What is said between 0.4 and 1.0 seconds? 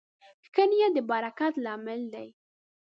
ښه نیت د